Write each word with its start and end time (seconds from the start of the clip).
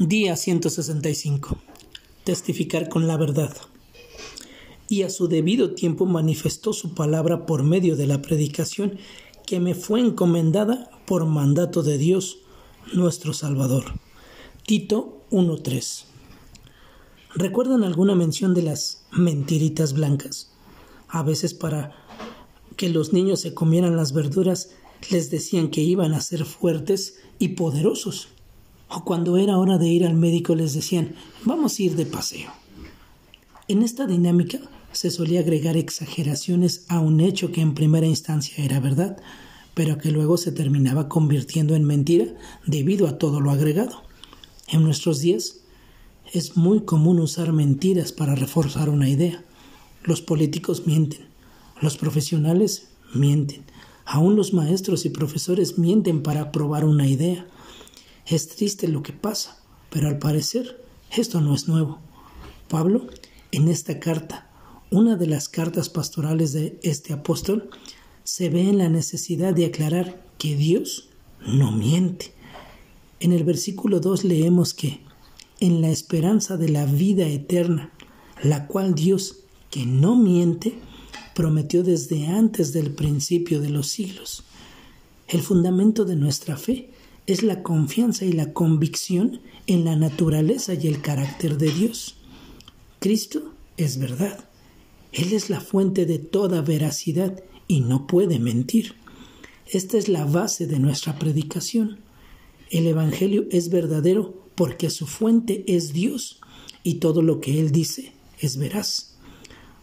Día 0.00 0.36
165. 0.36 1.58
Testificar 2.22 2.88
con 2.88 3.08
la 3.08 3.16
verdad. 3.16 3.56
Y 4.88 5.02
a 5.02 5.10
su 5.10 5.26
debido 5.26 5.74
tiempo 5.74 6.06
manifestó 6.06 6.72
su 6.72 6.94
palabra 6.94 7.46
por 7.46 7.64
medio 7.64 7.96
de 7.96 8.06
la 8.06 8.22
predicación 8.22 8.96
que 9.44 9.58
me 9.58 9.74
fue 9.74 9.98
encomendada 9.98 10.88
por 11.04 11.26
mandato 11.26 11.82
de 11.82 11.98
Dios, 11.98 12.38
nuestro 12.92 13.32
Salvador. 13.32 13.86
Tito 14.64 15.24
1.3. 15.32 16.04
¿Recuerdan 17.34 17.82
alguna 17.82 18.14
mención 18.14 18.54
de 18.54 18.62
las 18.62 19.04
mentiritas 19.10 19.94
blancas? 19.94 20.52
A 21.08 21.24
veces 21.24 21.54
para 21.54 21.92
que 22.76 22.88
los 22.88 23.12
niños 23.12 23.40
se 23.40 23.52
comieran 23.52 23.96
las 23.96 24.12
verduras 24.12 24.70
les 25.10 25.28
decían 25.30 25.70
que 25.70 25.80
iban 25.80 26.14
a 26.14 26.20
ser 26.20 26.44
fuertes 26.44 27.16
y 27.40 27.48
poderosos 27.48 28.28
o 28.88 29.04
cuando 29.04 29.36
era 29.36 29.58
hora 29.58 29.78
de 29.78 29.88
ir 29.88 30.06
al 30.06 30.14
médico 30.14 30.54
les 30.54 30.74
decían, 30.74 31.14
vamos 31.44 31.78
a 31.78 31.82
ir 31.82 31.96
de 31.96 32.06
paseo. 32.06 32.50
En 33.68 33.82
esta 33.82 34.06
dinámica 34.06 34.60
se 34.92 35.10
solía 35.10 35.40
agregar 35.40 35.76
exageraciones 35.76 36.84
a 36.88 37.00
un 37.00 37.20
hecho 37.20 37.52
que 37.52 37.60
en 37.60 37.74
primera 37.74 38.06
instancia 38.06 38.64
era 38.64 38.80
verdad, 38.80 39.18
pero 39.74 39.98
que 39.98 40.10
luego 40.10 40.36
se 40.38 40.52
terminaba 40.52 41.08
convirtiendo 41.08 41.76
en 41.76 41.84
mentira 41.84 42.26
debido 42.66 43.06
a 43.06 43.18
todo 43.18 43.40
lo 43.40 43.50
agregado. 43.50 44.02
En 44.68 44.82
nuestros 44.82 45.20
días 45.20 45.60
es 46.32 46.56
muy 46.56 46.80
común 46.80 47.20
usar 47.20 47.52
mentiras 47.52 48.12
para 48.12 48.34
reforzar 48.34 48.88
una 48.88 49.08
idea. 49.08 49.44
Los 50.02 50.20
políticos 50.20 50.86
mienten, 50.86 51.26
los 51.80 51.96
profesionales 51.96 52.88
mienten, 53.14 53.64
aún 54.04 54.36
los 54.36 54.52
maestros 54.52 55.04
y 55.04 55.10
profesores 55.10 55.78
mienten 55.78 56.22
para 56.22 56.50
probar 56.52 56.84
una 56.84 57.06
idea. 57.06 57.46
Es 58.28 58.48
triste 58.48 58.88
lo 58.88 59.02
que 59.02 59.14
pasa, 59.14 59.58
pero 59.90 60.08
al 60.08 60.18
parecer 60.18 60.84
esto 61.16 61.40
no 61.40 61.54
es 61.54 61.66
nuevo. 61.66 61.98
Pablo, 62.68 63.06
en 63.52 63.68
esta 63.68 63.98
carta, 63.98 64.50
una 64.90 65.16
de 65.16 65.26
las 65.26 65.48
cartas 65.48 65.88
pastorales 65.88 66.52
de 66.52 66.78
este 66.82 67.14
apóstol, 67.14 67.70
se 68.24 68.50
ve 68.50 68.68
en 68.68 68.76
la 68.76 68.90
necesidad 68.90 69.54
de 69.54 69.64
aclarar 69.64 70.22
que 70.36 70.56
Dios 70.56 71.08
no 71.46 71.72
miente. 71.72 72.34
En 73.20 73.32
el 73.32 73.44
versículo 73.44 74.00
2 74.00 74.24
leemos 74.24 74.74
que, 74.74 75.00
en 75.60 75.80
la 75.80 75.88
esperanza 75.88 76.58
de 76.58 76.68
la 76.68 76.84
vida 76.84 77.26
eterna, 77.26 77.92
la 78.42 78.66
cual 78.66 78.94
Dios, 78.94 79.44
que 79.70 79.86
no 79.86 80.16
miente, 80.16 80.78
prometió 81.34 81.82
desde 81.82 82.26
antes 82.26 82.74
del 82.74 82.90
principio 82.90 83.60
de 83.62 83.70
los 83.70 83.88
siglos. 83.88 84.44
El 85.26 85.40
fundamento 85.40 86.04
de 86.04 86.16
nuestra 86.16 86.56
fe 86.56 86.90
es 87.28 87.42
la 87.42 87.62
confianza 87.62 88.24
y 88.24 88.32
la 88.32 88.54
convicción 88.54 89.42
en 89.66 89.84
la 89.84 89.96
naturaleza 89.96 90.72
y 90.72 90.86
el 90.86 91.02
carácter 91.02 91.58
de 91.58 91.70
Dios. 91.70 92.16
Cristo 93.00 93.52
es 93.76 93.98
verdad. 93.98 94.48
Él 95.12 95.34
es 95.34 95.50
la 95.50 95.60
fuente 95.60 96.06
de 96.06 96.18
toda 96.18 96.62
veracidad 96.62 97.44
y 97.68 97.82
no 97.82 98.06
puede 98.06 98.38
mentir. 98.38 98.94
Esta 99.66 99.98
es 99.98 100.08
la 100.08 100.24
base 100.24 100.66
de 100.66 100.78
nuestra 100.78 101.18
predicación. 101.18 101.98
El 102.70 102.86
Evangelio 102.86 103.44
es 103.50 103.68
verdadero 103.68 104.42
porque 104.54 104.88
su 104.88 105.06
fuente 105.06 105.64
es 105.66 105.92
Dios 105.92 106.40
y 106.82 106.94
todo 106.94 107.20
lo 107.20 107.40
que 107.40 107.60
Él 107.60 107.72
dice 107.72 108.14
es 108.40 108.56
veraz. 108.56 109.18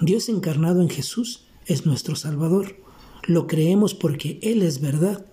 Dios 0.00 0.28
encarnado 0.28 0.80
en 0.80 0.90
Jesús 0.90 1.42
es 1.66 1.86
nuestro 1.86 2.14
Salvador. 2.14 2.76
Lo 3.24 3.48
creemos 3.48 3.94
porque 3.94 4.38
Él 4.42 4.62
es 4.62 4.80
verdad. 4.80 5.26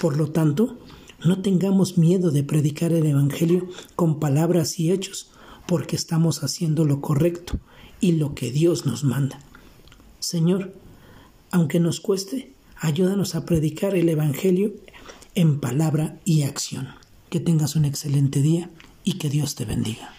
Por 0.00 0.16
lo 0.16 0.30
tanto, 0.30 0.78
no 1.24 1.42
tengamos 1.42 1.98
miedo 1.98 2.30
de 2.30 2.42
predicar 2.42 2.92
el 2.92 3.06
Evangelio 3.06 3.68
con 3.94 4.20
palabras 4.20 4.78
y 4.78 4.92
hechos, 4.92 5.30
porque 5.66 5.96
estamos 5.96 6.42
haciendo 6.42 6.84
lo 6.84 7.00
correcto 7.00 7.58
y 8.00 8.12
lo 8.12 8.34
que 8.34 8.50
Dios 8.50 8.86
nos 8.86 9.04
manda. 9.04 9.40
Señor, 10.20 10.72
aunque 11.50 11.80
nos 11.80 12.00
cueste, 12.00 12.52
ayúdanos 12.78 13.34
a 13.34 13.44
predicar 13.44 13.94
el 13.94 14.08
Evangelio 14.08 14.74
en 15.34 15.60
palabra 15.60 16.18
y 16.24 16.42
acción. 16.42 16.88
Que 17.30 17.40
tengas 17.40 17.76
un 17.76 17.84
excelente 17.84 18.40
día 18.40 18.70
y 19.04 19.14
que 19.14 19.28
Dios 19.28 19.54
te 19.54 19.64
bendiga. 19.64 20.15